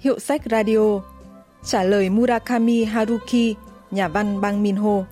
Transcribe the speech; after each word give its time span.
Hiệu 0.00 0.18
sách 0.18 0.42
radio 0.50 1.00
Trả 1.64 1.82
lời 1.82 2.10
Murakami 2.10 2.84
Haruki, 2.84 3.56
nhà 3.90 4.08
văn 4.08 4.40
bang 4.40 4.62
Minho. 4.62 5.04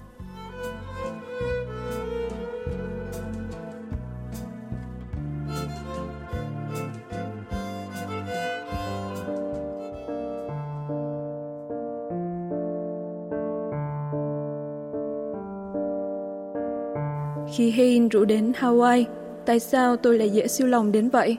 Khi 17.57 17.71
Hein 17.71 18.09
rủ 18.09 18.25
đến 18.25 18.53
Hawaii, 18.61 19.05
tại 19.47 19.61
sao 19.61 19.97
tôi 19.97 20.19
lại 20.19 20.31
dễ 20.31 20.47
siêu 20.47 20.67
lòng 20.67 20.93
đến 20.93 21.09
vậy? 21.09 21.37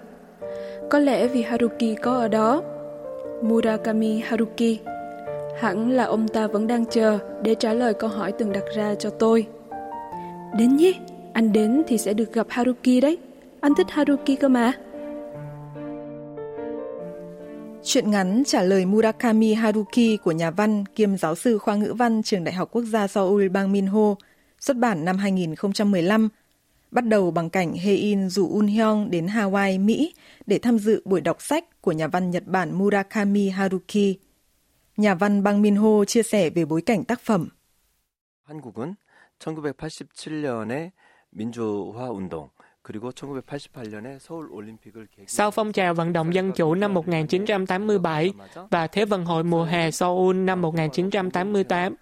Có 0.89 0.99
lẽ 0.99 1.27
vì 1.27 1.41
Haruki 1.41 1.95
có 2.01 2.13
ở 2.17 2.27
đó. 2.27 2.61
Murakami 3.43 4.19
Haruki. 4.19 4.79
Hẳn 5.59 5.91
là 5.91 6.03
ông 6.03 6.27
ta 6.27 6.47
vẫn 6.47 6.67
đang 6.67 6.85
chờ 6.85 7.19
để 7.43 7.55
trả 7.59 7.73
lời 7.73 7.93
câu 7.93 8.09
hỏi 8.09 8.31
từng 8.31 8.51
đặt 8.51 8.63
ra 8.75 8.95
cho 8.95 9.09
tôi. 9.09 9.47
Đến 10.57 10.75
nhé, 10.77 10.93
anh 11.33 11.53
đến 11.53 11.81
thì 11.87 11.97
sẽ 11.97 12.13
được 12.13 12.33
gặp 12.33 12.47
Haruki 12.49 13.01
đấy. 13.01 13.17
Anh 13.61 13.75
thích 13.75 13.87
Haruki 13.89 14.39
cơ 14.39 14.47
mà. 14.47 14.73
Chuyện 17.83 18.11
ngắn 18.11 18.43
trả 18.45 18.63
lời 18.63 18.85
Murakami 18.85 19.53
Haruki 19.53 20.17
của 20.23 20.31
nhà 20.31 20.51
văn 20.51 20.83
kiêm 20.95 21.17
giáo 21.17 21.35
sư 21.35 21.57
khoa 21.57 21.75
ngữ 21.75 21.93
văn 21.93 22.23
trường 22.23 22.43
Đại 22.43 22.53
học 22.53 22.69
Quốc 22.71 22.83
gia 22.83 23.07
Seoul 23.07 23.47
bang 23.49 23.71
Minho 23.71 24.15
xuất 24.59 24.77
bản 24.77 25.05
năm 25.05 25.17
2015, 25.17 26.29
bắt 26.90 27.06
đầu 27.06 27.30
bằng 27.30 27.50
cảnh 27.50 27.72
Hein 27.72 28.28
rủ 28.28 28.48
Un 28.48 28.66
Hyung 28.66 29.10
đến 29.10 29.26
Hawaii, 29.26 29.84
Mỹ 29.84 30.14
để 30.46 30.58
tham 30.58 30.78
dự 30.78 31.02
buổi 31.04 31.20
đọc 31.20 31.42
sách 31.42 31.82
của 31.82 31.92
nhà 31.92 32.06
văn 32.06 32.30
Nhật 32.30 32.46
Bản 32.46 32.78
Murakami 32.78 33.48
Haruki. 33.48 34.18
Nhà 34.96 35.14
văn 35.14 35.42
Bang 35.42 35.62
Minho 35.62 36.04
chia 36.04 36.22
sẻ 36.22 36.50
về 36.50 36.64
bối 36.64 36.82
cảnh 36.82 37.04
tác 37.04 37.20
phẩm. 37.20 37.48
한국은 38.44 38.94
1987년에 39.38 40.90
민주화 41.32 42.10
운동 42.10 42.48
sau 45.26 45.50
phong 45.50 45.72
trào 45.72 45.94
vận 45.94 46.12
động 46.12 46.34
dân 46.34 46.52
chủ 46.52 46.74
năm 46.74 46.94
1987 46.94 48.32
và 48.70 48.86
Thế 48.86 49.04
vận 49.04 49.24
hội 49.24 49.44
mùa 49.44 49.64
hè 49.64 49.90
Seoul 49.90 50.36
năm 50.36 50.62
1988, 50.62 51.94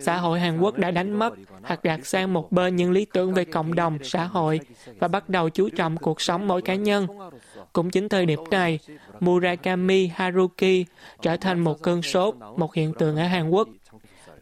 xã 0.00 0.16
hội 0.16 0.40
Hàn 0.40 0.60
Quốc 0.60 0.78
đã 0.78 0.90
đánh 0.90 1.12
mất 1.12 1.34
hoặc 1.62 1.84
đặt 1.84 2.06
sang 2.06 2.32
một 2.32 2.52
bên 2.52 2.76
những 2.76 2.90
lý 2.90 3.04
tưởng 3.04 3.34
về 3.34 3.44
cộng 3.44 3.74
đồng, 3.74 3.98
xã 4.02 4.24
hội 4.24 4.60
và 4.98 5.08
bắt 5.08 5.28
đầu 5.28 5.48
chú 5.48 5.68
trọng 5.68 5.96
cuộc 5.96 6.20
sống 6.20 6.48
mỗi 6.48 6.62
cá 6.62 6.74
nhân. 6.74 7.06
Cũng 7.72 7.90
chính 7.90 8.08
thời 8.08 8.26
điểm 8.26 8.40
này, 8.50 8.78
Murakami 9.20 10.06
Haruki 10.06 10.86
trở 11.22 11.36
thành 11.36 11.60
một 11.60 11.82
cơn 11.82 12.02
sốt, 12.02 12.34
một 12.56 12.74
hiện 12.74 12.92
tượng 12.98 13.16
ở 13.16 13.26
Hàn 13.26 13.50
Quốc. 13.50 13.68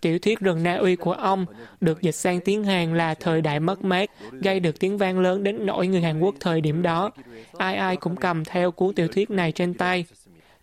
Tiểu 0.01 0.19
thuyết 0.19 0.41
Rừng 0.41 0.63
Na 0.63 0.75
Uy 0.75 0.97
của 0.97 1.13
ông 1.13 1.47
được 1.81 2.03
dịch 2.03 2.15
sang 2.15 2.41
tiếng 2.41 2.65
Hàn 2.65 2.95
là 2.97 3.15
Thời 3.15 3.41
đại 3.41 3.61
mất 3.61 3.85
mát, 3.85 4.11
gây 4.33 4.61
được 4.61 4.81
tiếng 4.81 4.99
vang 4.99 5.19
lớn 5.19 5.43
đến 5.43 5.67
nỗi 5.67 5.87
người 5.87 6.01
Hàn 6.01 6.21
Quốc 6.21 6.35
thời 6.41 6.61
điểm 6.61 6.83
đó. 6.83 7.11
Ai 7.59 7.77
ai 7.77 7.97
cũng 7.97 8.17
cầm 8.17 8.45
theo 8.45 8.71
cuốn 8.71 8.95
tiểu 8.95 9.09
thuyết 9.09 9.31
này 9.31 9.53
trên 9.53 9.75
tay. 9.75 10.05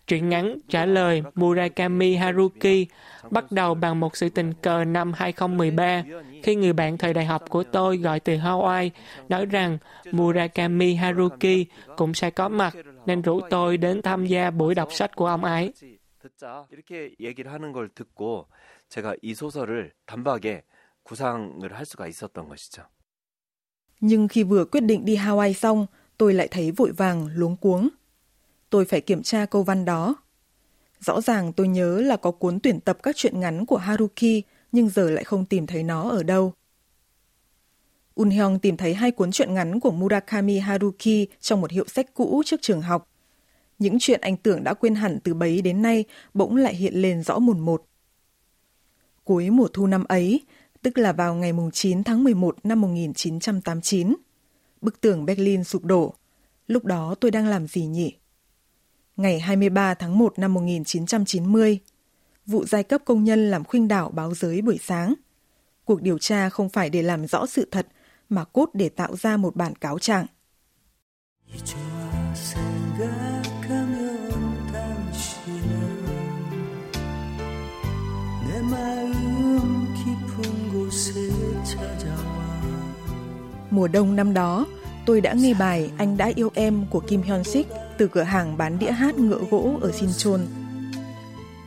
Truyện 0.07 0.29
ngắn 0.29 0.57
trả 0.69 0.85
lời 0.85 1.23
Murakami 1.35 2.15
Haruki 2.15 2.87
bắt 3.31 3.51
đầu 3.51 3.73
bằng 3.73 3.99
một 3.99 4.17
sự 4.17 4.29
tình 4.29 4.53
cờ 4.53 4.85
năm 4.85 5.13
2013 5.13 6.03
khi 6.43 6.55
người 6.55 6.73
bạn 6.73 6.97
thời 6.97 7.13
đại 7.13 7.25
học 7.25 7.49
của 7.49 7.63
tôi 7.63 7.97
gọi 7.97 8.19
từ 8.19 8.37
Hawaii 8.37 8.89
nói 9.29 9.45
rằng 9.45 9.77
Murakami 10.11 10.93
Haruki 10.95 11.65
cũng 11.97 12.13
sẽ 12.13 12.29
có 12.29 12.49
mặt 12.49 12.73
nên 13.05 13.21
rủ 13.21 13.41
tôi 13.49 13.77
đến 13.77 14.01
tham 14.01 14.25
gia 14.25 14.51
buổi 14.51 14.75
đọc 14.75 14.93
sách 14.93 15.15
của 15.15 15.27
ông 15.27 15.43
ấy. 15.43 15.73
이렇게 16.69 17.15
얘기를 17.19 17.51
하는 17.51 17.71
걸 17.71 17.89
듣고 17.89 18.47
제가 18.89 19.15
이 19.21 19.33
소설을 19.33 19.91
단박에 20.05 20.63
구상을 21.03 21.73
할 21.73 21.85
수가 21.85 22.07
있었던 22.07 22.47
것이죠. 22.49 22.83
Nhưng 23.99 24.27
khi 24.27 24.43
vừa 24.43 24.65
quyết 24.65 24.81
định 24.81 25.05
đi 25.05 25.15
Hawaii 25.15 25.53
xong, 25.53 25.85
tôi 26.17 26.33
lại 26.33 26.47
thấy 26.47 26.71
vội 26.71 26.91
vàng, 26.91 27.27
luống 27.35 27.55
cuống. 27.55 27.89
Tôi 28.70 28.84
phải 28.84 29.00
kiểm 29.00 29.22
tra 29.22 29.46
câu 29.46 29.62
văn 29.62 29.84
đó. 29.84 30.16
Rõ 31.00 31.20
ràng 31.20 31.52
tôi 31.52 31.68
nhớ 31.68 32.00
là 32.00 32.16
có 32.16 32.30
cuốn 32.30 32.60
tuyển 32.60 32.80
tập 32.80 32.98
các 33.02 33.16
truyện 33.16 33.40
ngắn 33.40 33.66
của 33.66 33.76
Haruki, 33.76 34.42
nhưng 34.72 34.88
giờ 34.88 35.10
lại 35.10 35.24
không 35.24 35.44
tìm 35.44 35.66
thấy 35.66 35.82
nó 35.82 36.10
ở 36.10 36.22
đâu. 36.22 36.52
Un 38.14 38.30
Hyung 38.30 38.58
tìm 38.58 38.76
thấy 38.76 38.94
hai 38.94 39.10
cuốn 39.10 39.30
truyện 39.30 39.54
ngắn 39.54 39.80
của 39.80 39.90
Murakami 39.90 40.58
Haruki 40.58 41.26
trong 41.40 41.60
một 41.60 41.70
hiệu 41.70 41.84
sách 41.88 42.14
cũ 42.14 42.42
trước 42.46 42.62
trường 42.62 42.82
học. 42.82 43.10
Những 43.78 43.96
chuyện 44.00 44.20
anh 44.20 44.36
tưởng 44.36 44.64
đã 44.64 44.74
quên 44.74 44.94
hẳn 44.94 45.18
từ 45.24 45.34
bấy 45.34 45.62
đến 45.62 45.82
nay 45.82 46.04
bỗng 46.34 46.56
lại 46.56 46.74
hiện 46.74 46.94
lên 46.94 47.22
rõ 47.22 47.38
mồn 47.38 47.60
một. 47.60 47.86
Cuối 49.24 49.50
mùa 49.50 49.68
thu 49.72 49.86
năm 49.86 50.04
ấy, 50.04 50.40
tức 50.82 50.98
là 50.98 51.12
vào 51.12 51.34
ngày 51.34 51.52
9 51.72 52.04
tháng 52.04 52.24
11 52.24 52.56
năm 52.64 52.80
1989, 52.80 54.16
bức 54.80 55.00
tường 55.00 55.26
Berlin 55.26 55.64
sụp 55.64 55.84
đổ. 55.84 56.14
Lúc 56.66 56.84
đó 56.84 57.14
tôi 57.20 57.30
đang 57.30 57.46
làm 57.46 57.66
gì 57.66 57.86
nhỉ? 57.86 58.16
Ngày 59.16 59.40
23 59.40 59.94
tháng 59.94 60.18
1 60.18 60.38
năm 60.38 60.54
1990, 60.54 61.78
vụ 62.46 62.64
giai 62.64 62.82
cấp 62.82 63.02
công 63.04 63.24
nhân 63.24 63.50
làm 63.50 63.64
khuynh 63.64 63.88
đảo 63.88 64.10
báo 64.10 64.34
giới 64.34 64.62
buổi 64.62 64.78
sáng. 64.82 65.14
Cuộc 65.84 66.02
điều 66.02 66.18
tra 66.18 66.48
không 66.48 66.68
phải 66.68 66.90
để 66.90 67.02
làm 67.02 67.26
rõ 67.26 67.46
sự 67.46 67.68
thật, 67.70 67.86
mà 68.28 68.44
cốt 68.44 68.70
để 68.72 68.88
tạo 68.88 69.16
ra 69.16 69.36
một 69.36 69.56
bản 69.56 69.74
cáo 69.74 69.98
trạng. 69.98 70.26
Mùa 83.70 83.88
đông 83.88 84.16
năm 84.16 84.34
đó, 84.34 84.66
tôi 85.06 85.20
đã 85.20 85.32
nghe 85.32 85.54
bài 85.54 85.90
Anh 85.98 86.16
đã 86.16 86.32
yêu 86.34 86.50
em 86.54 86.86
của 86.90 87.00
Kim 87.00 87.22
Hyun 87.22 87.44
Sik 87.44 87.68
từ 87.98 88.08
cửa 88.08 88.22
hàng 88.22 88.56
bán 88.56 88.78
đĩa 88.78 88.90
hát 88.90 89.18
ngựa 89.18 89.40
gỗ 89.50 89.78
ở 89.80 89.92
Sinchon. 89.92 90.40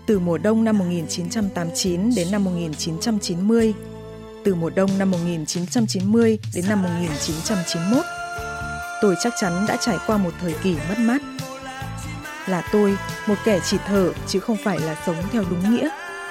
Từ 0.05 0.19
mùa 0.19 0.38
đông 0.38 0.63
năm 0.63 0.77
1989 0.77 2.16
đến 2.16 2.31
năm 2.31 2.44
1990, 2.44 3.73
từ 4.44 4.55
mùa 4.55 4.69
đông 4.69 4.97
năm 4.97 5.11
1990 5.11 6.39
đến 6.55 6.66
năm 6.69 6.83
1991, 6.83 8.05
tôi 9.01 9.16
chắc 9.23 9.33
chắn 9.41 9.66
đã 9.67 9.77
trải 9.81 9.97
qua 10.07 10.17
một 10.17 10.31
thời 10.41 10.53
kỳ 10.63 10.75
mất 10.89 11.00
mát. 11.00 11.21
Là 12.47 12.69
tôi, 12.71 12.97
một 13.27 13.35
kẻ 13.45 13.59
chỉ 13.69 13.77
thở 13.88 14.11
chứ 14.27 14.39
không 14.39 14.57
phải 14.63 14.79
là 14.79 14.97
sống 15.06 15.16
theo 15.31 15.44
đúng 15.50 15.73
nghĩa, 15.73 15.89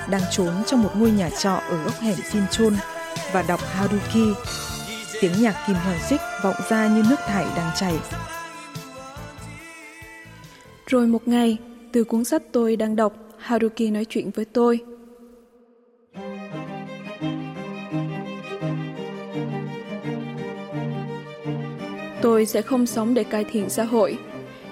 đang 0.08 0.22
trốn 0.30 0.52
trong 0.66 0.82
một 0.82 0.90
ngôi 0.96 1.10
nhà 1.10 1.30
trọ 1.30 1.54
ở 1.70 1.84
góc 1.84 2.00
hẻm 2.00 2.16
Sinchon 2.32 2.76
và 3.32 3.42
đọc 3.42 3.60
Haruki. 3.72 4.34
Tiếng 5.20 5.32
nhạc 5.42 5.64
Kim 5.66 5.76
Hoàng 5.76 5.98
Xích 6.08 6.20
vọng 6.42 6.54
ra 6.68 6.88
như 6.88 7.02
nước 7.10 7.16
thải 7.26 7.46
đang 7.56 7.70
chảy. 7.76 7.94
Rồi 10.86 11.06
một 11.06 11.28
ngày, 11.28 11.58
từ 11.92 12.04
cuốn 12.04 12.24
sách 12.24 12.42
tôi 12.52 12.76
đang 12.76 12.96
đọc, 12.96 13.12
Haruki 13.38 13.90
nói 13.92 14.04
chuyện 14.04 14.30
với 14.30 14.44
tôi. 14.44 14.80
Tôi 22.22 22.46
sẽ 22.46 22.62
không 22.62 22.86
sống 22.86 23.14
để 23.14 23.24
cải 23.24 23.44
thiện 23.44 23.70
xã 23.70 23.84
hội. 23.84 24.18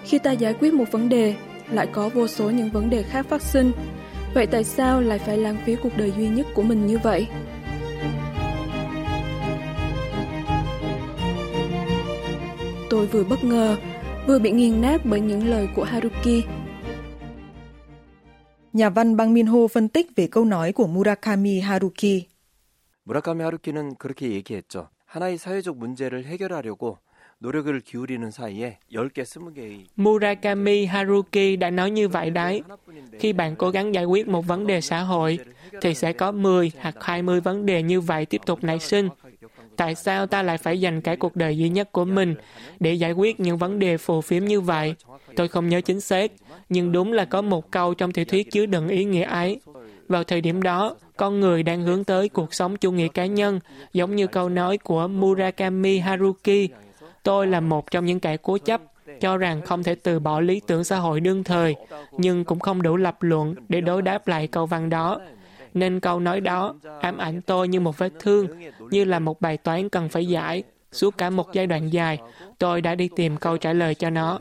Khi 0.04 0.18
ta 0.18 0.32
giải 0.32 0.54
quyết 0.54 0.74
một 0.74 0.84
vấn 0.90 1.08
đề, 1.08 1.34
lại 1.70 1.86
có 1.92 2.08
vô 2.08 2.26
số 2.26 2.50
những 2.50 2.70
vấn 2.70 2.90
đề 2.90 3.02
khác 3.02 3.26
phát 3.28 3.42
sinh. 3.42 3.72
Vậy 4.34 4.46
tại 4.46 4.64
sao 4.64 5.00
lại 5.00 5.18
phải 5.18 5.38
lãng 5.38 5.56
phí 5.66 5.76
cuộc 5.82 5.96
đời 5.96 6.12
duy 6.16 6.28
nhất 6.28 6.46
của 6.54 6.62
mình 6.62 6.86
như 6.86 6.98
vậy? 7.02 7.26
Tôi 12.90 13.05
vừa 13.05 13.23
bất 13.23 13.43
ngờ, 13.43 13.78
vừa 14.28 14.40
bị 14.40 14.52
nghiền 14.52 14.81
nát 14.81 15.02
bởi 15.05 15.19
những 15.19 15.47
lời 15.47 15.67
của 15.75 15.84
Haruki. 15.84 16.43
Nhà 18.73 18.90
văn 18.90 19.17
Bang 19.17 19.34
Minho 19.34 19.67
phân 19.67 19.87
tích 19.87 20.08
về 20.16 20.28
câu 20.28 20.46
nói 20.46 20.72
của 20.72 20.87
Murakami 20.87 21.59
Haruki. 21.59 22.31
무라카미 23.03 23.43
하루키는 23.43 23.96
그렇게 23.96 24.31
얘기했죠. 24.31 24.90
하나의 25.05 25.37
사회적 25.37 25.78
문제를 25.78 26.23
해결하려고 26.25 26.99
노력을 27.40 27.79
기울이는 27.79 28.29
사이에 28.29 28.78
10개, 28.91 29.23
20개의 29.23 29.85
Murakami 29.97 30.85
Haruki 30.85 31.58
đã 31.59 31.69
nói 31.69 31.91
như 31.91 32.08
vậy 32.08 32.29
đấy. 32.29 32.61
Khi 33.19 33.34
bạn 33.34 33.55
cố 33.55 33.69
gắng 33.69 33.93
giải 33.93 34.05
quyết 34.05 34.28
một 34.28 34.47
vấn 34.47 34.67
đề 34.67 34.81
xã 34.81 34.99
hội, 34.99 35.40
thì 35.81 35.93
sẽ 35.93 36.13
có 36.13 36.31
10 36.31 36.72
hoặc 36.79 36.96
20 36.99 37.41
vấn 37.41 37.66
đề 37.66 37.84
như 37.84 38.02
vậy 38.02 38.25
tiếp 38.25 38.41
tục 38.46 38.63
nảy 38.63 38.79
sinh. 38.79 39.09
Tại 39.76 39.94
sao 39.94 40.26
ta 40.26 40.42
lại 40.42 40.58
phải 40.58 40.80
dành 40.80 41.00
cả 41.00 41.16
cuộc 41.16 41.36
đời 41.36 41.58
duy 41.58 41.68
nhất 41.68 41.92
của 41.92 42.04
mình 42.04 42.34
để 42.80 42.92
giải 42.92 43.12
quyết 43.12 43.40
những 43.40 43.58
vấn 43.58 43.78
đề 43.78 43.96
phù 43.96 44.20
phiếm 44.20 44.44
như 44.44 44.60
vậy? 44.60 44.94
Tôi 45.36 45.48
không 45.48 45.68
nhớ 45.68 45.80
chính 45.80 46.00
xác, 46.00 46.32
nhưng 46.68 46.92
đúng 46.92 47.12
là 47.12 47.24
có 47.24 47.42
một 47.42 47.70
câu 47.70 47.94
trong 47.94 48.12
tiểu 48.12 48.24
thuyết 48.24 48.50
chứa 48.50 48.66
đựng 48.66 48.88
ý 48.88 49.04
nghĩa 49.04 49.22
ấy. 49.22 49.60
Vào 50.08 50.24
thời 50.24 50.40
điểm 50.40 50.62
đó, 50.62 50.96
con 51.16 51.40
người 51.40 51.62
đang 51.62 51.82
hướng 51.82 52.04
tới 52.04 52.28
cuộc 52.28 52.54
sống 52.54 52.76
chủ 52.76 52.92
nghĩa 52.92 53.08
cá 53.08 53.26
nhân, 53.26 53.60
giống 53.92 54.16
như 54.16 54.26
câu 54.26 54.48
nói 54.48 54.78
của 54.78 55.08
Murakami 55.08 55.98
Haruki. 55.98 56.68
Tôi 57.22 57.46
là 57.46 57.60
một 57.60 57.90
trong 57.90 58.04
những 58.04 58.20
kẻ 58.20 58.36
cố 58.36 58.58
chấp. 58.58 58.80
cho 59.20 59.36
rằng 59.36 59.62
không 59.62 59.82
thể 59.82 59.94
từ 59.94 60.18
bỏ 60.18 60.40
lý 60.40 60.60
tưởng 60.66 60.84
xã 60.84 60.96
hội 60.96 61.20
đương 61.20 61.44
thời, 61.44 61.74
nhưng 62.12 62.44
cũng 62.44 62.60
không 62.60 62.82
đủ 62.82 62.96
lập 62.96 63.16
luận 63.20 63.54
để 63.68 63.80
đối 63.80 64.02
đáp 64.02 64.28
lại 64.28 64.46
câu 64.46 64.66
văn 64.66 64.90
đó 64.90 65.20
Nên 65.75 65.99
câu 65.99 66.19
nói 66.19 66.41
đó 66.41 66.75
ám 67.02 67.17
ảnh 67.17 67.41
tôi 67.41 67.67
như 67.67 67.79
một 67.79 67.97
vết 67.97 68.13
thương, 68.19 68.47
như 68.91 69.03
là 69.03 69.19
một 69.19 69.41
bài 69.41 69.58
toán 69.58 69.90
cần 69.90 70.09
phải 70.09 70.25
giải. 70.25 70.63
Suốt 70.91 71.17
cả 71.17 71.29
một 71.29 71.53
giai 71.53 71.67
đoạn 71.67 71.90
dài, 71.90 72.19
tôi 72.59 72.81
đã 72.81 72.96
đi 72.96 73.09
tìm 73.16 73.37
câu 73.37 73.58
trả 73.58 73.73
lời 73.73 73.96
cho 73.96 74.09
nó. 74.09 74.40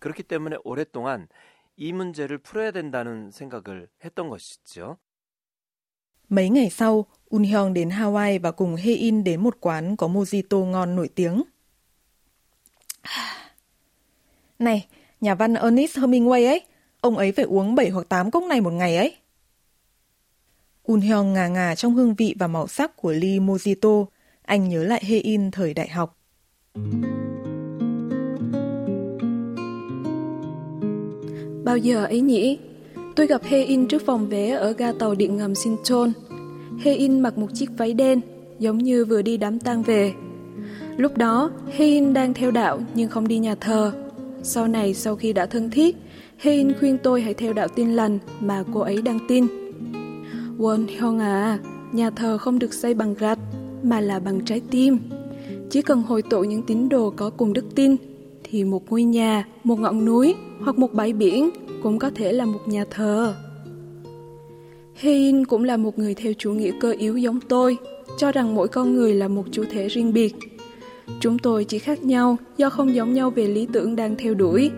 그렇기 0.00 0.22
때문에 0.22 0.56
오랫동안 0.64 1.28
이 1.76 1.92
문제를 1.92 2.38
풀어야 2.38 2.70
된다는 2.70 3.30
생각을 3.30 3.88
했던 4.04 4.28
것이죠. 4.28 4.96
Mấy 6.28 6.48
ngày 6.48 6.70
sau, 6.70 7.06
Un 7.30 7.42
Hyung 7.42 7.74
đến 7.74 7.88
Hawaii 7.88 8.40
và 8.40 8.50
cùng 8.50 8.76
Hae 8.76 8.94
In 8.94 9.24
đến 9.24 9.40
một 9.40 9.56
quán 9.60 9.96
có 9.96 10.08
mojito 10.08 10.64
ngon 10.64 10.96
nổi 10.96 11.08
tiếng. 11.14 11.42
Này, 14.58 14.86
nhà 15.20 15.34
văn 15.34 15.54
Ernest 15.54 15.98
Hemingway 15.98 16.46
ấy, 16.46 16.60
ông 17.00 17.16
ấy 17.16 17.32
phải 17.32 17.44
uống 17.44 17.74
7 17.74 17.90
hoặc 17.90 18.08
8 18.08 18.30
cốc 18.30 18.42
này 18.42 18.60
một 18.60 18.70
ngày 18.70 18.96
ấy. 18.96 19.16
Un 20.85 21.01
ngà 21.33 21.47
ngà 21.47 21.75
trong 21.75 21.93
hương 21.93 22.15
vị 22.15 22.35
và 22.39 22.47
màu 22.47 22.67
sắc 22.67 22.97
của 22.97 23.11
ly 23.11 23.39
mojito, 23.39 24.05
anh 24.41 24.69
nhớ 24.69 24.83
lại 24.83 25.03
Hein 25.05 25.51
thời 25.51 25.73
đại 25.73 25.89
học. 25.89 26.17
Bao 31.63 31.77
giờ 31.77 32.05
ấy 32.05 32.21
nhỉ? 32.21 32.59
Tôi 33.15 33.27
gặp 33.27 33.41
Hê 33.43 33.63
In 33.63 33.87
trước 33.87 34.05
phòng 34.05 34.29
vé 34.29 34.49
ở 34.49 34.71
ga 34.71 34.91
tàu 34.91 35.15
điện 35.15 35.37
ngầm 35.37 35.55
Sinchon. 35.55 36.11
Hê 36.83 36.93
In 36.93 37.19
mặc 37.19 37.37
một 37.37 37.47
chiếc 37.53 37.69
váy 37.77 37.93
đen, 37.93 38.21
giống 38.59 38.77
như 38.77 39.05
vừa 39.05 39.21
đi 39.21 39.37
đám 39.37 39.59
tang 39.59 39.83
về. 39.83 40.13
Lúc 40.97 41.17
đó, 41.17 41.51
Hê 41.71 41.85
In 41.85 42.13
đang 42.13 42.33
theo 42.33 42.51
đạo 42.51 42.79
nhưng 42.93 43.09
không 43.09 43.27
đi 43.27 43.37
nhà 43.37 43.55
thờ. 43.55 43.93
Sau 44.43 44.67
này, 44.67 44.93
sau 44.93 45.15
khi 45.15 45.33
đã 45.33 45.45
thân 45.45 45.69
thiết, 45.69 45.95
Hê 46.37 46.51
In 46.51 46.73
khuyên 46.79 46.97
tôi 47.03 47.21
hãy 47.21 47.33
theo 47.33 47.53
đạo 47.53 47.67
tin 47.67 47.93
lành 47.93 48.19
mà 48.39 48.63
cô 48.73 48.79
ấy 48.79 49.01
đang 49.01 49.19
tin. 49.27 49.64
Won 50.57 50.87
Hyung 50.87 51.19
à, 51.19 51.59
nhà 51.91 52.09
thờ 52.09 52.37
không 52.37 52.59
được 52.59 52.73
xây 52.73 52.93
bằng 52.93 53.13
gạch, 53.13 53.39
mà 53.83 54.01
là 54.01 54.19
bằng 54.19 54.45
trái 54.45 54.61
tim. 54.71 54.97
Chỉ 55.69 55.81
cần 55.81 56.01
hội 56.01 56.21
tụ 56.21 56.43
những 56.43 56.63
tín 56.63 56.89
đồ 56.89 57.13
có 57.15 57.29
cùng 57.29 57.53
đức 57.53 57.75
tin, 57.75 57.95
thì 58.43 58.63
một 58.63 58.91
ngôi 58.91 59.03
nhà, 59.03 59.47
một 59.63 59.79
ngọn 59.79 60.05
núi 60.05 60.35
hoặc 60.59 60.79
một 60.79 60.93
bãi 60.93 61.13
biển 61.13 61.49
cũng 61.83 61.99
có 61.99 62.09
thể 62.15 62.33
là 62.33 62.45
một 62.45 62.59
nhà 62.65 62.85
thờ. 62.89 63.35
Hein 64.95 65.45
cũng 65.45 65.63
là 65.63 65.77
một 65.77 65.99
người 65.99 66.13
theo 66.13 66.33
chủ 66.37 66.51
nghĩa 66.51 66.71
cơ 66.79 66.91
yếu 66.91 67.17
giống 67.17 67.39
tôi, 67.41 67.77
cho 68.17 68.31
rằng 68.31 68.55
mỗi 68.55 68.67
con 68.67 68.93
người 68.93 69.13
là 69.13 69.27
một 69.27 69.43
chủ 69.51 69.63
thể 69.71 69.87
riêng 69.87 70.13
biệt. 70.13 70.35
Chúng 71.19 71.39
tôi 71.39 71.63
chỉ 71.63 71.79
khác 71.79 72.03
nhau 72.03 72.37
do 72.57 72.69
không 72.69 72.95
giống 72.95 73.13
nhau 73.13 73.29
về 73.29 73.47
lý 73.47 73.67
tưởng 73.73 73.95
đang 73.95 74.15
theo 74.15 74.33
đuổi. 74.33 74.71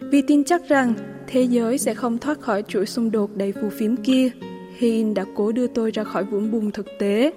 Vì 0.00 0.22
tin 0.22 0.44
chắc 0.44 0.68
rằng 0.68 0.94
thế 1.26 1.42
giới 1.42 1.78
sẽ 1.78 1.94
không 1.94 2.18
thoát 2.18 2.40
khỏi 2.40 2.62
chuỗi 2.68 2.86
xung 2.86 3.10
đột 3.10 3.36
đầy 3.36 3.52
phù 3.52 3.68
phiếm 3.70 3.96
kia, 3.96 4.30
Hein 4.78 5.14
đã 5.14 5.24
cố 5.34 5.52
đưa 5.52 5.66
tôi 5.66 5.90
ra 5.90 6.04
khỏi 6.04 6.24
vũng 6.24 6.50
bùn 6.50 6.70
thực 6.70 6.86
tế. 6.98 7.32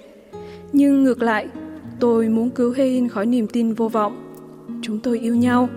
Nhưng 0.73 1.03
ngược 1.03 1.21
lại, 1.21 1.47
tôi 1.99 2.29
muốn 2.29 2.49
cứu 2.49 2.73
Hein 2.73 3.09
khỏi 3.09 3.25
niềm 3.25 3.47
tin 3.47 3.73
vô 3.73 3.87
vọng. 3.87 4.23
Chúng 4.81 4.99
tôi 4.99 5.19
yêu 5.19 5.35
nhau, 5.35 5.69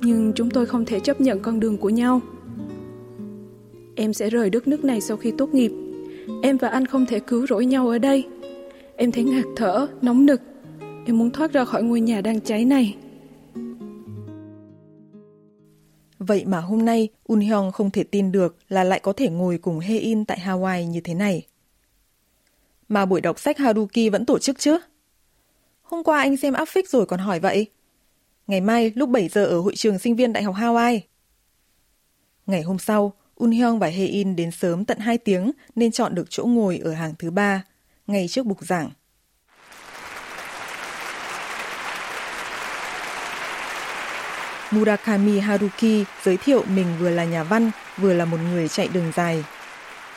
nhưng 0.00 0.32
chúng 0.34 0.50
tôi 0.50 0.66
không 0.66 0.84
thể 0.84 1.00
chấp 1.00 1.20
nhận 1.20 1.40
con 1.40 1.60
đường 1.60 1.76
của 1.76 1.90
nhau. 1.90 2.20
Em 3.94 4.12
sẽ 4.12 4.30
rời 4.30 4.50
đất 4.50 4.68
nước 4.68 4.84
này 4.84 5.00
sau 5.00 5.16
khi 5.16 5.32
tốt 5.38 5.54
nghiệp. 5.54 5.72
Em 6.42 6.56
và 6.56 6.68
anh 6.68 6.86
không 6.86 7.06
thể 7.06 7.20
cứu 7.20 7.46
rỗi 7.46 7.66
nhau 7.66 7.88
ở 7.88 7.98
đây. 7.98 8.24
Em 8.96 9.12
thấy 9.12 9.24
ngạt 9.24 9.44
thở, 9.56 9.86
nóng 10.02 10.26
nực. 10.26 10.40
Em 11.06 11.18
muốn 11.18 11.30
thoát 11.30 11.52
ra 11.52 11.64
khỏi 11.64 11.82
ngôi 11.82 12.00
nhà 12.00 12.20
đang 12.20 12.40
cháy 12.40 12.64
này. 12.64 12.94
Vậy 16.26 16.44
mà 16.44 16.60
hôm 16.60 16.84
nay, 16.84 17.08
Un 17.24 17.40
Hyung 17.40 17.72
không 17.72 17.90
thể 17.90 18.04
tin 18.04 18.32
được 18.32 18.56
là 18.68 18.84
lại 18.84 19.00
có 19.00 19.12
thể 19.12 19.28
ngồi 19.30 19.58
cùng 19.58 19.80
Hae 19.80 19.98
In 19.98 20.24
tại 20.24 20.38
Hawaii 20.44 20.84
như 20.84 21.00
thế 21.00 21.14
này. 21.14 21.46
Mà 22.88 23.06
buổi 23.06 23.20
đọc 23.20 23.40
sách 23.40 23.58
Haruki 23.58 24.10
vẫn 24.12 24.26
tổ 24.26 24.38
chức 24.38 24.58
chứ? 24.58 24.78
Hôm 25.82 26.04
qua 26.04 26.18
anh 26.18 26.36
xem 26.36 26.54
áp 26.54 26.68
phích 26.68 26.90
rồi 26.90 27.06
còn 27.06 27.20
hỏi 27.20 27.40
vậy. 27.40 27.66
Ngày 28.46 28.60
mai 28.60 28.92
lúc 28.94 29.08
7 29.08 29.28
giờ 29.28 29.44
ở 29.44 29.60
hội 29.60 29.76
trường 29.76 29.98
sinh 29.98 30.16
viên 30.16 30.32
Đại 30.32 30.42
học 30.42 30.54
Hawaii. 30.54 31.00
Ngày 32.46 32.62
hôm 32.62 32.78
sau, 32.78 33.12
Un 33.34 33.50
Hyung 33.50 33.78
và 33.78 33.86
Hae 33.86 34.06
In 34.06 34.36
đến 34.36 34.50
sớm 34.50 34.84
tận 34.84 34.98
2 34.98 35.18
tiếng 35.18 35.52
nên 35.74 35.92
chọn 35.92 36.14
được 36.14 36.26
chỗ 36.30 36.44
ngồi 36.44 36.78
ở 36.78 36.92
hàng 36.92 37.14
thứ 37.18 37.30
ba, 37.30 37.64
ngay 38.06 38.28
trước 38.28 38.46
bục 38.46 38.66
giảng. 38.66 38.90
Murakami 44.70 45.38
Haruki 45.38 46.06
giới 46.22 46.36
thiệu 46.36 46.64
mình 46.74 46.86
vừa 46.98 47.10
là 47.10 47.24
nhà 47.24 47.44
văn, 47.44 47.70
vừa 47.96 48.14
là 48.14 48.24
một 48.24 48.36
người 48.52 48.68
chạy 48.68 48.88
đường 48.88 49.12
dài. 49.14 49.44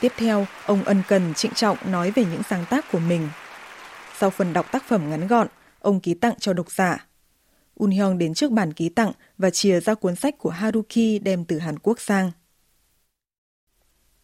Tiếp 0.01 0.11
theo, 0.17 0.45
ông 0.65 0.83
ân 0.83 1.01
cần 1.07 1.33
trịnh 1.33 1.53
trọng 1.53 1.77
nói 1.85 2.11
về 2.11 2.25
những 2.31 2.43
sáng 2.49 2.65
tác 2.69 2.91
của 2.91 2.99
mình. 2.99 3.29
Sau 4.17 4.29
phần 4.29 4.53
đọc 4.53 4.71
tác 4.71 4.83
phẩm 4.83 5.09
ngắn 5.09 5.27
gọn, 5.27 5.47
ông 5.79 5.99
ký 5.99 6.13
tặng 6.13 6.33
cho 6.39 6.53
độc 6.53 6.71
giả. 6.71 7.05
Un 7.75 7.91
Hyung 7.91 8.17
đến 8.17 8.33
trước 8.33 8.51
bàn 8.51 8.73
ký 8.73 8.89
tặng 8.89 9.11
và 9.37 9.49
chìa 9.49 9.79
ra 9.79 9.93
cuốn 9.93 10.15
sách 10.15 10.37
của 10.37 10.49
Haruki 10.49 11.21
đem 11.23 11.45
từ 11.45 11.59
Hàn 11.59 11.79
Quốc 11.79 11.99
sang. 11.99 12.31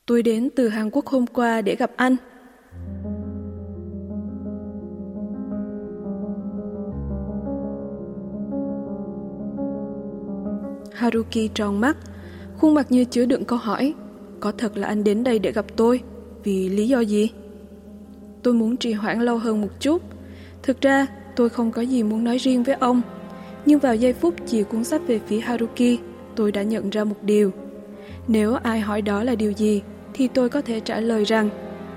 Tôi 0.05 0.23
đến 0.23 0.49
từ 0.55 0.69
Hàn 0.69 0.89
Quốc 0.89 1.05
hôm 1.05 1.27
qua 1.27 1.61
để 1.61 1.75
gặp 1.75 1.91
anh. 1.95 2.15
Haruki 10.95 11.49
tròn 11.53 11.81
mắt, 11.81 11.97
khuôn 12.57 12.73
mặt 12.73 12.91
như 12.91 13.05
chứa 13.05 13.25
đựng 13.25 13.45
câu 13.45 13.59
hỏi. 13.59 13.93
Có 14.39 14.51
thật 14.51 14.77
là 14.77 14.87
anh 14.87 15.03
đến 15.03 15.23
đây 15.23 15.39
để 15.39 15.51
gặp 15.51 15.65
tôi? 15.75 16.01
Vì 16.43 16.69
lý 16.69 16.87
do 16.87 16.99
gì? 16.99 17.29
Tôi 18.43 18.53
muốn 18.53 18.77
trì 18.77 18.93
hoãn 18.93 19.21
lâu 19.21 19.37
hơn 19.37 19.61
một 19.61 19.67
chút. 19.79 20.01
Thực 20.63 20.81
ra, 20.81 21.07
tôi 21.35 21.49
không 21.49 21.71
có 21.71 21.81
gì 21.81 22.03
muốn 22.03 22.23
nói 22.23 22.37
riêng 22.37 22.63
với 22.63 22.75
ông. 22.75 23.01
Nhưng 23.65 23.79
vào 23.79 23.95
giây 23.95 24.13
phút 24.13 24.35
chỉ 24.45 24.63
cuốn 24.63 24.83
sách 24.83 25.01
về 25.07 25.19
phía 25.27 25.39
Haruki, 25.39 25.99
tôi 26.35 26.51
đã 26.51 26.61
nhận 26.61 26.89
ra 26.89 27.03
một 27.03 27.15
điều. 27.23 27.51
Nếu 28.27 28.53
ai 28.53 28.79
hỏi 28.79 29.01
đó 29.01 29.23
là 29.23 29.35
điều 29.35 29.51
gì, 29.51 29.81
thì 30.13 30.27
tôi 30.27 30.49
có 30.49 30.61
thể 30.61 30.79
trả 30.79 30.99
lời 30.99 31.23
rằng 31.23 31.49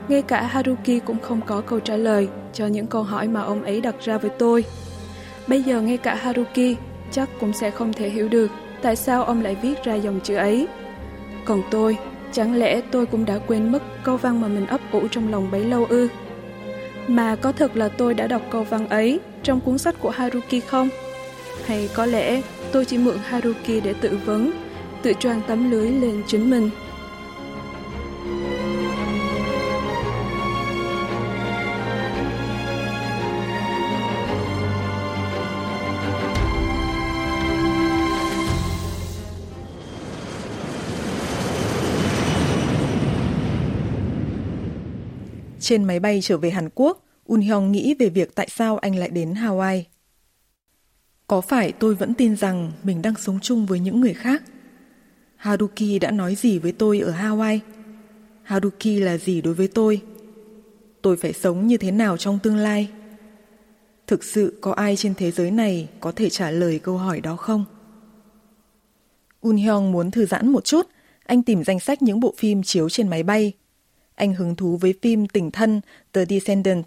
ngay 0.08 0.22
cả 0.22 0.42
Haruki 0.42 1.04
cũng 1.04 1.18
không 1.22 1.40
có 1.46 1.60
câu 1.60 1.80
trả 1.80 1.96
lời 1.96 2.28
cho 2.52 2.66
những 2.66 2.86
câu 2.86 3.02
hỏi 3.02 3.28
mà 3.28 3.40
ông 3.40 3.62
ấy 3.62 3.80
đặt 3.80 3.94
ra 4.00 4.18
với 4.18 4.30
tôi. 4.38 4.64
Bây 5.48 5.62
giờ 5.62 5.80
ngay 5.80 5.96
cả 5.96 6.14
Haruki 6.14 6.76
chắc 7.10 7.28
cũng 7.40 7.52
sẽ 7.52 7.70
không 7.70 7.92
thể 7.92 8.08
hiểu 8.08 8.28
được 8.28 8.50
tại 8.82 8.96
sao 8.96 9.24
ông 9.24 9.42
lại 9.42 9.56
viết 9.62 9.84
ra 9.84 9.94
dòng 9.94 10.20
chữ 10.20 10.36
ấy. 10.36 10.68
Còn 11.44 11.62
tôi, 11.70 11.98
chẳng 12.32 12.54
lẽ 12.54 12.80
tôi 12.80 13.06
cũng 13.06 13.24
đã 13.24 13.38
quên 13.46 13.72
mất 13.72 13.82
câu 14.04 14.16
văn 14.16 14.40
mà 14.40 14.48
mình 14.48 14.66
ấp 14.66 14.80
ủ 14.92 15.08
trong 15.10 15.30
lòng 15.30 15.50
bấy 15.50 15.64
lâu 15.64 15.84
ư? 15.84 16.08
Mà 17.08 17.36
có 17.36 17.52
thật 17.52 17.76
là 17.76 17.88
tôi 17.88 18.14
đã 18.14 18.26
đọc 18.26 18.42
câu 18.50 18.62
văn 18.62 18.88
ấy 18.88 19.20
trong 19.42 19.60
cuốn 19.60 19.78
sách 19.78 19.94
của 20.00 20.10
Haruki 20.10 20.60
không? 20.66 20.88
Hay 21.66 21.88
có 21.94 22.06
lẽ 22.06 22.42
tôi 22.72 22.84
chỉ 22.84 22.98
mượn 22.98 23.18
Haruki 23.24 23.82
để 23.84 23.94
tự 24.00 24.18
vấn, 24.24 24.52
tự 25.02 25.12
choàng 25.20 25.40
tấm 25.46 25.70
lưới 25.70 25.90
lên 25.90 26.22
chính 26.26 26.50
mình? 26.50 26.70
Trên 45.68 45.84
máy 45.84 46.00
bay 46.00 46.20
trở 46.22 46.38
về 46.38 46.50
Hàn 46.50 46.68
Quốc, 46.74 47.04
Un 47.26 47.40
Hyung 47.40 47.72
nghĩ 47.72 47.94
về 47.98 48.08
việc 48.08 48.34
tại 48.34 48.48
sao 48.50 48.78
anh 48.78 48.96
lại 48.96 49.08
đến 49.08 49.34
Hawaii. 49.34 49.82
Có 51.26 51.40
phải 51.40 51.72
tôi 51.72 51.94
vẫn 51.94 52.14
tin 52.14 52.36
rằng 52.36 52.72
mình 52.82 53.02
đang 53.02 53.14
sống 53.16 53.38
chung 53.42 53.66
với 53.66 53.80
những 53.80 54.00
người 54.00 54.14
khác? 54.14 54.42
Haruki 55.36 56.00
đã 56.00 56.10
nói 56.10 56.34
gì 56.34 56.58
với 56.58 56.72
tôi 56.72 57.00
ở 57.00 57.12
Hawaii? 57.12 57.58
Haruki 58.42 59.00
là 59.00 59.18
gì 59.18 59.40
đối 59.40 59.54
với 59.54 59.68
tôi? 59.68 60.02
Tôi 61.02 61.16
phải 61.16 61.32
sống 61.32 61.66
như 61.66 61.76
thế 61.76 61.90
nào 61.90 62.16
trong 62.16 62.38
tương 62.42 62.56
lai? 62.56 62.90
Thực 64.06 64.24
sự 64.24 64.58
có 64.60 64.72
ai 64.72 64.96
trên 64.96 65.14
thế 65.14 65.30
giới 65.30 65.50
này 65.50 65.88
có 66.00 66.12
thể 66.12 66.30
trả 66.30 66.50
lời 66.50 66.78
câu 66.78 66.96
hỏi 66.98 67.20
đó 67.20 67.36
không? 67.36 67.64
Un 69.40 69.56
Hyung 69.56 69.92
muốn 69.92 70.10
thư 70.10 70.26
giãn 70.26 70.48
một 70.48 70.64
chút, 70.64 70.88
anh 71.24 71.42
tìm 71.42 71.64
danh 71.64 71.80
sách 71.80 72.02
những 72.02 72.20
bộ 72.20 72.34
phim 72.38 72.62
chiếu 72.62 72.88
trên 72.88 73.08
máy 73.08 73.22
bay 73.22 73.52
anh 74.18 74.34
hứng 74.34 74.56
thú 74.56 74.76
với 74.76 74.94
phim 75.02 75.26
Tình 75.26 75.50
thân 75.50 75.80
The 76.12 76.24
Descendant. 76.24 76.84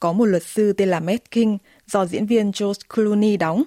Có 0.00 0.12
một 0.12 0.24
luật 0.24 0.42
sư 0.42 0.72
tên 0.72 0.88
là 0.88 1.00
Matt 1.00 1.30
King 1.30 1.58
do 1.86 2.06
diễn 2.06 2.26
viên 2.26 2.52
George 2.60 2.80
Clooney 2.94 3.36
đóng, 3.36 3.62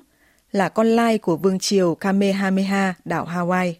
là 0.52 0.70
con 0.70 0.88
lai 0.88 1.18
của 1.18 1.38
vương 1.38 1.60
triều 1.60 1.96
Kamehameha 1.96 2.94
đảo 3.06 3.26
Hawaii. 3.26 3.74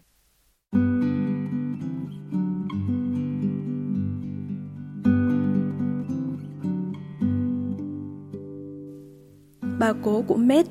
Bà 9.78 9.92
cố 10.02 10.22
của 10.22 10.36
Matt 10.36 10.68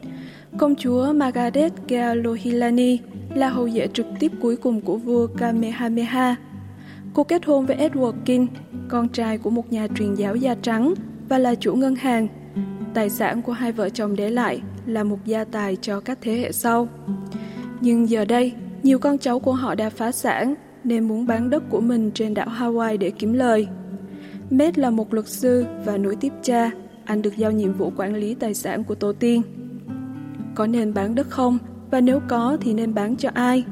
Công 0.58 0.76
chúa 0.76 1.14
Margaret 1.14 1.74
Kealohilani 1.88 3.00
là 3.36 3.50
hậu 3.50 3.70
duệ 3.70 3.88
trực 3.94 4.06
tiếp 4.20 4.32
cuối 4.42 4.56
cùng 4.56 4.82
của 4.82 4.98
vua 4.98 5.28
Kamehameha. 5.28 6.36
Cô 7.16 7.24
kết 7.24 7.46
hôn 7.46 7.66
với 7.66 7.78
Edward 7.78 8.14
King, 8.26 8.48
con 8.88 9.10
trai 9.10 9.38
của 9.38 9.50
một 9.50 9.72
nhà 9.72 9.88
truyền 9.96 10.16
giáo 10.16 10.36
da 10.36 10.56
trắng 10.62 10.94
và 11.30 11.38
là 11.38 11.56
chủ 11.56 11.76
ngân 11.76 11.96
hàng. 11.96 12.28
Tài 12.94 13.10
sản 13.10 13.42
của 13.42 13.52
hai 13.52 13.72
vợ 13.72 13.90
chồng 13.90 14.16
để 14.16 14.30
lại 14.30 14.62
là 14.86 15.04
một 15.04 15.18
gia 15.26 15.44
tài 15.44 15.76
cho 15.76 16.00
các 16.00 16.18
thế 16.22 16.34
hệ 16.34 16.52
sau. 16.52 16.88
Nhưng 17.82 18.10
giờ 18.10 18.26
đây, 18.26 18.54
nhiều 18.84 19.00
con 19.00 19.18
cháu 19.18 19.40
của 19.40 19.54
họ 19.54 19.76
đã 19.76 19.90
phá 19.90 20.12
sản 20.12 20.54
nên 20.84 21.08
muốn 21.08 21.28
bán 21.28 21.50
đất 21.50 21.64
của 21.70 21.82
mình 21.82 22.12
trên 22.12 22.34
đảo 22.34 22.48
Hawaii 22.60 22.98
để 22.98 23.12
kiếm 23.12 23.34
lời. 23.34 23.68
Matt 24.50 24.78
là 24.78 24.90
một 24.90 25.14
luật 25.14 25.28
sư 25.28 25.66
và 25.86 25.98
nối 25.98 26.16
tiếp 26.16 26.34
cha, 26.42 26.72
anh 27.06 27.22
được 27.22 27.38
giao 27.38 27.52
nhiệm 27.52 27.74
vụ 27.74 27.92
quản 27.98 28.16
lý 28.16 28.36
tài 28.36 28.54
sản 28.54 28.84
của 28.84 28.96
tổ 28.96 29.14
tiên. 29.14 29.42
Có 30.56 30.68
nên 30.68 30.94
bán 30.94 31.16
đất 31.16 31.30
không? 31.30 31.58
Và 31.92 32.02
nếu 32.02 32.20
có 32.28 32.58
thì 32.62 32.74
nên 32.74 32.94
bán 32.94 33.16
cho 33.16 33.30
ai? 33.34 33.64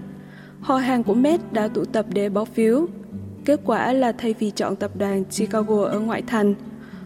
Họ 0.59 0.75
hàng 0.75 1.03
của 1.03 1.13
Matt 1.13 1.53
đã 1.53 1.67
tụ 1.67 1.85
tập 1.85 2.05
để 2.13 2.29
bỏ 2.29 2.45
phiếu. 2.45 2.87
Kết 3.45 3.59
quả 3.65 3.93
là 3.93 4.11
thay 4.11 4.33
vì 4.39 4.51
chọn 4.51 4.75
tập 4.75 4.91
đoàn 4.97 5.23
Chicago 5.23 5.85
ở 5.85 5.99
ngoại 5.99 6.21
thành, 6.21 6.53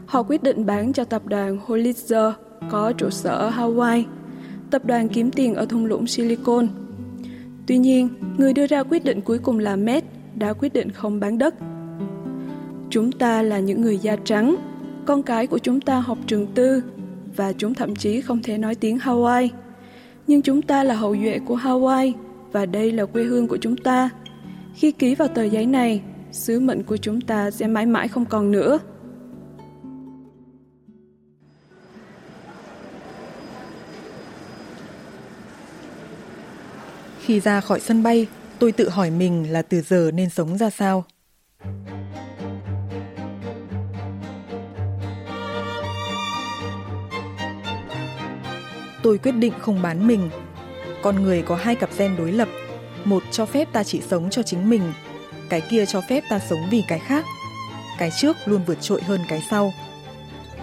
họ 0.06 0.24
quyết 0.24 0.44
định 0.44 0.65
bán 0.65 0.94
cho 0.94 1.03
tập 1.03 1.22
đoàn 1.25 1.58
Hollister 1.65 2.34
có 2.70 2.91
trụ 2.91 3.10
sở 3.10 3.36
ở 3.36 3.50
Hawaii. 3.50 4.03
Tập 4.72 4.86
đoàn 4.86 5.10
kiếm 5.10 5.32
tiền 5.32 5.56
ở 5.56 5.65
thung 5.65 5.86
lũng 5.86 6.08
Silicon. 6.08 6.67
Tuy 7.67 7.77
nhiên, 7.77 8.10
người 8.38 8.53
đưa 8.53 8.67
ra 8.67 8.84
quyết 8.84 9.03
định 9.03 9.22
cuối 9.22 9.38
cùng 9.38 9.60
là 9.60 9.75
Matt 9.75 10.06
đã 10.36 10.53
quyết 10.53 10.74
định 10.74 10.91
không 10.91 11.20
bán 11.20 11.38
đất. 11.38 11.56
Chúng 12.89 13.12
ta 13.12 13.41
là 13.41 13.60
những 13.60 13.82
người 13.82 13.98
da 13.98 14.15
trắng, 14.15 14.56
con 15.06 15.24
cái 15.24 15.48
của 15.48 15.60
chúng 15.60 15.82
ta 15.82 16.00
học 16.00 16.17
trường 16.27 16.48
tư 16.48 16.84
và 17.36 17.53
chúng 17.53 17.74
thậm 17.74 17.96
chí 17.96 18.22
không 18.22 18.41
thể 18.44 18.58
nói 18.58 18.75
tiếng 18.75 18.98
Hawaii. 18.98 19.50
Nhưng 20.27 20.41
chúng 20.41 20.62
ta 20.62 20.84
là 20.84 20.96
hậu 20.96 21.15
duệ 21.15 21.39
của 21.46 21.58
Hawaii 21.58 22.13
và 22.51 22.65
đây 22.65 22.91
là 22.91 23.06
quê 23.06 23.24
hương 23.24 23.48
của 23.48 23.58
chúng 23.58 23.77
ta. 23.77 24.10
Khi 24.75 24.91
ký 24.91 25.15
vào 25.15 25.27
tờ 25.27 25.44
giấy 25.44 25.65
này, 25.65 26.01
sứ 26.38 26.60
mệnh 26.60 26.84
của 26.84 26.98
chúng 26.98 27.22
ta 27.22 27.51
sẽ 27.51 27.67
mãi 27.67 27.86
mãi 27.86 28.08
không 28.08 28.25
còn 28.25 28.51
nữa. 28.51 28.79
Khi 37.20 37.39
ra 37.39 37.62
khỏi 37.62 37.79
sân 37.79 38.03
bay, 38.03 38.27
tôi 38.60 38.72
tự 38.72 38.89
hỏi 38.89 39.12
mình 39.12 39.51
là 39.51 39.62
từ 39.62 39.82
giờ 39.82 40.12
nên 40.13 40.29
sống 40.29 40.58
ra 40.58 40.70
sao. 40.70 41.06
Tôi 49.03 49.17
quyết 49.17 49.32
định 49.32 49.53
không 49.60 49.82
bán 49.82 50.08
mình. 50.08 50.29
Con 51.03 51.24
người 51.24 51.41
có 51.41 51.56
hai 51.56 51.75
cặp 51.75 51.89
gen 51.98 52.15
đối 52.17 52.32
lập, 52.32 52.48
một 53.06 53.24
cho 53.32 53.46
phép 53.46 53.74
ta 53.74 53.84
chỉ 53.84 54.01
sống 54.01 54.29
cho 54.29 54.44
chính 54.44 54.70
mình, 54.70 54.82
cái 55.50 55.62
kia 55.62 55.86
cho 55.86 56.01
phép 56.10 56.24
ta 56.30 56.39
sống 56.39 56.68
vì 56.70 56.84
cái 56.88 57.00
khác. 57.00 57.25
Cái 57.98 58.12
trước 58.18 58.38
luôn 58.46 58.63
vượt 58.66 58.82
trội 58.82 59.01
hơn 59.01 59.22
cái 59.27 59.44
sau. 59.50 59.74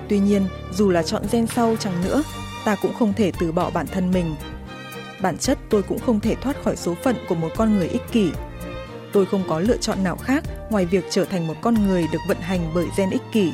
Tuy 0.08 0.18
nhiên, 0.18 0.46
dù 0.72 0.90
là 0.90 1.02
chọn 1.02 1.22
gen 1.32 1.46
sau 1.46 1.76
chẳng 1.80 2.04
nữa, 2.04 2.22
ta 2.64 2.76
cũng 2.82 2.94
không 2.94 3.12
thể 3.12 3.32
từ 3.40 3.52
bỏ 3.52 3.70
bản 3.70 3.86
thân 3.86 4.10
mình 4.10 4.34
bản 5.24 5.38
chất 5.38 5.58
tôi 5.70 5.82
cũng 5.82 5.98
không 5.98 6.20
thể 6.20 6.34
thoát 6.34 6.62
khỏi 6.64 6.76
số 6.76 6.94
phận 6.94 7.16
của 7.28 7.34
một 7.34 7.48
con 7.56 7.76
người 7.76 7.88
ích 7.88 8.12
kỷ. 8.12 8.30
Tôi 9.12 9.26
không 9.26 9.42
có 9.48 9.60
lựa 9.60 9.76
chọn 9.76 10.04
nào 10.04 10.16
khác 10.16 10.44
ngoài 10.70 10.86
việc 10.86 11.04
trở 11.10 11.24
thành 11.24 11.46
một 11.46 11.54
con 11.60 11.74
người 11.86 12.06
được 12.12 12.18
vận 12.28 12.40
hành 12.40 12.70
bởi 12.74 12.86
gen 12.96 13.10
ích 13.10 13.22
kỷ. 13.32 13.52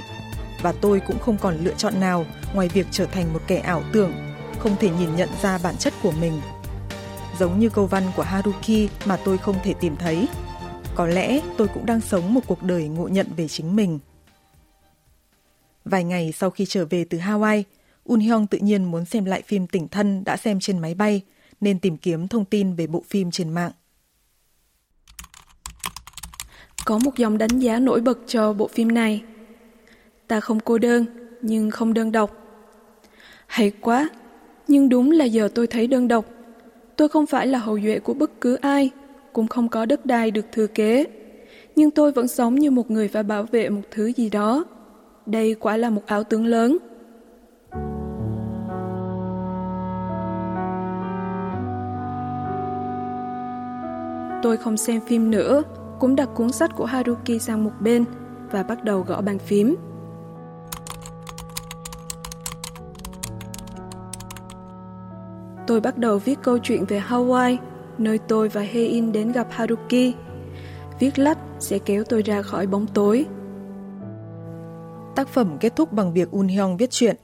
Và 0.63 0.73
tôi 0.73 1.01
cũng 1.01 1.19
không 1.19 1.37
còn 1.39 1.57
lựa 1.65 1.75
chọn 1.75 2.01
nào 2.01 2.27
ngoài 2.55 2.69
việc 2.69 2.87
trở 2.91 3.07
thành 3.07 3.33
một 3.33 3.41
kẻ 3.47 3.59
ảo 3.59 3.83
tưởng, 3.93 4.13
không 4.59 4.77
thể 4.81 4.91
nhìn 4.91 5.17
nhận 5.17 5.29
ra 5.43 5.59
bản 5.63 5.77
chất 5.77 5.95
của 6.03 6.13
mình. 6.21 6.41
Giống 7.39 7.59
như 7.59 7.69
câu 7.69 7.87
văn 7.87 8.05
của 8.17 8.23
Haruki 8.23 8.89
mà 9.05 9.17
tôi 9.25 9.39
không 9.39 9.57
thể 9.65 9.75
tìm 9.81 9.97
thấy. 9.97 10.29
Có 10.95 11.07
lẽ 11.07 11.41
tôi 11.57 11.69
cũng 11.69 11.87
đang 11.87 12.01
sống 12.01 12.35
một 12.35 12.41
cuộc 12.47 12.63
đời 12.63 12.89
ngộ 12.89 13.09
nhận 13.09 13.27
về 13.37 13.49
chính 13.49 13.77
mình. 13.77 13.99
Vài 15.85 16.05
ngày 16.05 16.33
sau 16.33 16.51
khi 16.51 16.67
trở 16.69 16.85
về 16.85 17.05
từ 17.05 17.19
Hawaii, 17.19 17.63
Un 18.05 18.21
Hyung 18.21 18.47
tự 18.47 18.59
nhiên 18.59 18.85
muốn 18.85 19.05
xem 19.05 19.25
lại 19.25 19.43
phim 19.43 19.67
Tỉnh 19.67 19.89
Thân 19.89 20.25
đã 20.25 20.37
xem 20.37 20.61
trên 20.61 20.79
máy 20.79 20.95
bay– 20.95 21.23
nên 21.61 21.79
tìm 21.79 21.97
kiếm 21.97 22.29
thông 22.29 22.45
tin 22.45 22.75
về 22.75 22.87
bộ 22.87 23.03
phim 23.09 23.31
trên 23.31 23.49
mạng. 23.49 23.73
Có 26.85 26.99
một 26.99 27.17
dòng 27.17 27.39
đánh 27.39 27.59
giá 27.59 27.79
nổi 27.79 28.01
bật 28.01 28.19
cho 28.27 28.53
bộ 28.53 28.69
phim 28.69 28.89
này. 28.89 29.23
Ta 30.27 30.41
không 30.41 30.61
cô 30.61 30.79
đơn, 30.79 31.07
nhưng 31.43 31.71
không 31.71 31.95
đơn 31.95 32.13
độc. 32.13 32.37
Hay 33.47 33.71
quá, 33.81 34.09
nhưng 34.69 34.89
đúng 34.89 35.11
là 35.11 35.25
giờ 35.25 35.49
tôi 35.55 35.67
thấy 35.67 35.87
đơn 35.87 36.09
độc. 36.09 36.25
Tôi 36.97 37.09
không 37.09 37.27
phải 37.27 37.47
là 37.47 37.59
hậu 37.59 37.81
duệ 37.81 37.99
của 37.99 38.15
bất 38.15 38.41
cứ 38.41 38.55
ai, 38.55 38.91
cũng 39.33 39.49
không 39.49 39.69
có 39.69 39.87
đất 39.87 40.07
đai 40.07 40.31
được 40.31 40.47
thừa 40.53 40.67
kế. 40.67 41.07
Nhưng 41.77 41.91
tôi 41.91 42.13
vẫn 42.13 42.29
sống 42.29 42.55
như 42.55 42.71
một 42.71 42.91
người 42.91 43.09
phải 43.09 43.23
bảo 43.23 43.43
vệ 43.43 43.69
một 43.69 43.83
thứ 43.91 44.07
gì 44.07 44.31
đó. 44.31 44.65
Đây 45.27 45.55
quả 45.55 45.77
là 45.77 45.91
một 45.91 46.03
ảo 46.07 46.25
tưởng 46.25 46.47
lớn. 46.47 46.79
Tôi 54.43 54.57
không 54.57 54.77
xem 54.77 55.01
phim 55.01 55.31
nữa, 55.31 55.63
cũng 56.01 56.17
đặt 56.17 56.29
cuốn 56.35 56.53
sách 56.53 56.71
của 56.77 56.85
Haruki 56.85 57.41
sang 57.41 57.65
một 57.65 57.73
bên 57.81 58.05
và 58.51 58.63
bắt 58.63 58.85
đầu 58.85 59.05
gõ 59.09 59.21
bàn 59.21 59.39
phím. 59.39 59.77
Tôi 65.67 65.81
bắt 65.81 65.99
đầu 65.99 66.19
viết 66.19 66.39
câu 66.43 66.59
chuyện 66.59 66.85
về 66.85 67.03
Hawaii, 67.09 67.57
nơi 68.00 68.18
tôi 68.18 68.50
và 68.50 68.62
Hein 68.62 69.12
đến 69.12 69.32
gặp 69.32 69.48
Haruki. 69.52 70.14
Viết 71.00 71.20
lách 71.20 71.38
sẽ 71.60 71.80
kéo 71.80 72.04
tôi 72.10 72.22
ra 72.22 72.42
khỏi 72.42 72.68
bóng 72.68 72.88
tối. 72.88 73.26
Tác 75.16 75.28
phẩm 75.28 75.58
kết 75.60 75.76
thúc 75.76 75.94
bằng 75.94 76.14
việc 76.14 76.32
Un 76.32 76.48
Hyung 76.48 76.78
viết 76.78 76.92
chuyện. 76.92 77.16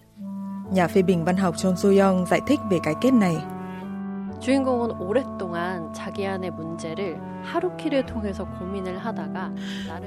Nhà 0.73 0.87
phê 0.87 1.01
bình 1.01 1.25
văn 1.25 1.37
học 1.37 1.55
Chon 1.57 1.77
So 1.77 1.89
Young 1.89 2.25
giải 2.25 2.41
thích 2.47 2.59
về 2.69 2.79
cái 2.83 2.93
kết 3.01 3.11
này. 3.11 3.37
주인공은 4.41 4.99
오랫동안 4.99 5.93
자기 5.93 6.25
안의 6.25 6.49
문제를 6.51 7.15
하루키를 7.43 8.07
통해서 8.07 8.43
고민을 8.57 8.97
하다가 8.97 9.51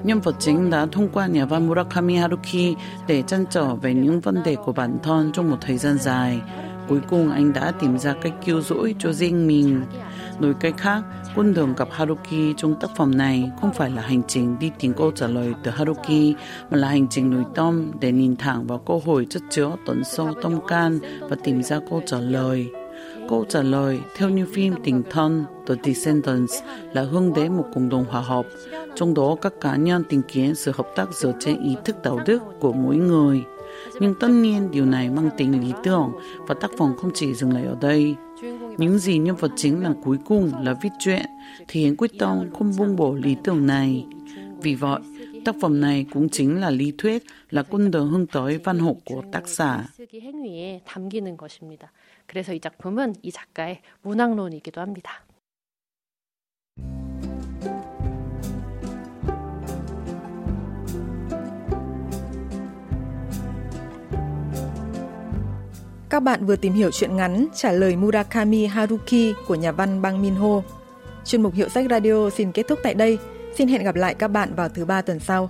Nhân 0.03 0.21
vật 0.21 0.37
chính 0.39 0.71
đã 0.71 0.87
thông 0.93 1.09
qua 1.09 1.27
nhà 1.27 1.45
văn 1.45 1.67
Murakami 1.67 2.17
Haruki 2.17 2.77
để 3.07 3.23
chăn 3.23 3.45
trở 3.51 3.75
về 3.75 3.95
những 3.95 4.21
vấn 4.21 4.43
đề 4.43 4.57
của 4.57 4.73
bản 4.73 4.99
thân 5.03 5.33
trong 5.33 5.51
một 5.51 5.57
thời 5.61 5.79
gian 5.79 5.99
dài. 5.99 6.41
Cuối 6.89 7.01
cùng 7.11 7.31
anh 7.31 7.53
đã 7.53 7.73
tìm 7.81 7.99
ra 7.99 8.15
cách 8.23 8.33
cứu 8.45 8.61
rỗi 8.61 8.95
cho 8.99 9.13
riêng 9.13 9.47
mình. 9.47 9.83
Nói 10.40 10.54
cách 10.60 10.74
khác, 10.78 11.02
con 11.36 11.54
đường 11.54 11.74
gặp 11.78 11.88
Haruki 11.92 12.54
trong 12.58 12.76
tác 12.80 12.90
phẩm 12.96 13.18
này 13.18 13.52
không 13.62 13.74
phải 13.74 13.90
là 13.90 14.02
hành 14.02 14.22
trình 14.28 14.60
đi 14.60 14.72
tìm 14.80 14.94
câu 14.94 15.12
trả 15.12 15.28
lời 15.28 15.54
từ 15.64 15.72
Haruki, 15.72 16.36
mà 16.72 16.78
là 16.78 16.88
hành 16.88 17.08
trình 17.08 17.30
nội 17.30 17.44
tâm 17.56 17.92
để 18.00 18.12
nhìn 18.12 18.36
thẳng 18.36 18.68
vào 18.68 18.78
câu 18.78 19.02
hỏi 19.06 19.26
chất 19.30 19.44
chứa 19.50 19.72
tận 19.86 20.04
sâu 20.04 20.34
tâm 20.42 20.68
can 20.68 21.00
và 21.22 21.36
tìm 21.44 21.64
ra 21.64 21.80
câu 21.90 22.02
trả 22.06 22.18
lời. 22.20 22.70
Câu 23.30 23.46
trả 23.50 23.62
lời 23.62 24.00
theo 24.18 24.30
như 24.30 24.48
phim 24.54 24.74
Tình 24.84 25.04
thân 25.10 25.46
The 25.68 25.76
Descendants 25.84 26.54
là 26.94 27.02
hướng 27.02 27.34
đến 27.34 27.58
một 27.58 27.66
cộng 27.74 27.90
đồng 27.90 28.06
hòa 28.10 28.22
hợp, 28.22 28.46
trong 28.96 29.14
đó 29.14 29.36
các 29.42 29.54
cá 29.62 29.76
nhân 29.76 30.04
tìm 30.10 30.22
kiếm 30.28 30.56
sự 30.56 30.72
hợp 30.76 30.88
tác 30.96 31.14
dựa 31.14 31.34
trên 31.40 31.64
ý 31.64 31.76
thức 31.86 31.96
đạo 32.04 32.20
đức 32.26 32.42
của 32.60 32.74
mỗi 32.74 32.96
người. 32.96 33.44
Nhưng 34.00 34.16
tất 34.20 34.28
nhiên 34.28 34.72
điều 34.72 34.86
này 34.86 35.10
mang 35.10 35.30
tính 35.38 35.62
lý 35.62 35.74
tưởng 35.84 36.12
và 36.48 36.56
tác 36.62 36.72
phẩm 36.78 36.94
không 37.02 37.12
chỉ 37.14 37.34
dừng 37.34 37.54
lại 37.54 37.64
ở 37.66 37.76
đây. 37.82 38.16
Những 38.79 38.99
gì 38.99 39.19
nhân 39.19 39.37
vật 39.37 39.51
chính 39.57 39.83
làm 39.83 40.03
cuối 40.03 40.19
cùng 40.25 40.53
là 40.61 40.75
viết 40.83 40.91
chuyện, 40.99 41.27
thì 41.69 41.81
hiện 41.81 41.97
quyết 41.97 42.11
tâm 42.19 42.51
không 42.59 42.73
buông 42.79 42.97
bỏ 42.97 43.15
lý 43.15 43.37
tưởng 43.45 43.67
này. 43.67 44.07
Vì 44.63 44.75
vậy, 44.75 45.01
tác 45.45 45.55
phẩm 45.61 45.81
này 45.81 46.07
cũng 46.13 46.29
chính 46.29 46.61
là 46.61 46.71
lý 46.71 46.93
thuyết, 46.99 47.23
là 47.51 47.63
con 47.63 47.91
đường 47.91 48.09
hướng 48.09 48.27
tới 48.27 48.59
văn 48.59 48.79
học 48.79 48.97
của 49.05 49.23
tác 49.33 49.49
giả. 49.49 49.85
그래서 52.27 52.53
이 52.53 52.61
작품은 52.61 53.15
이 53.23 53.31
작가의 53.31 53.81
문학론이기도 54.03 54.81
합니다. 54.81 55.25
Các 66.10 66.20
bạn 66.20 66.46
vừa 66.46 66.56
tìm 66.56 66.74
hiểu 66.74 66.92
chuyện 66.92 67.16
ngắn 67.16 67.48
trả 67.56 67.72
lời 67.72 67.96
Murakami 67.96 68.66
Haruki 68.66 69.36
của 69.48 69.56
nhà 69.56 69.72
văn 69.72 70.02
Bang 70.02 70.22
Minho. 70.22 70.62
Chuyên 71.26 71.42
mục 71.42 71.54
Hiệu 71.54 71.70
sách 71.70 71.86
Radio 71.90 72.30
xin 72.30 72.52
kết 72.52 72.64
thúc 72.68 72.80
tại 72.84 72.94
đây. 72.94 73.18
Xin 73.58 73.68
hẹn 73.68 73.84
gặp 73.84 73.96
lại 73.96 74.14
các 74.14 74.28
bạn 74.28 74.56
vào 74.56 74.70
thứ 74.70 74.86
ba 74.86 75.02
tuần 75.02 75.20
sau. 75.20 75.50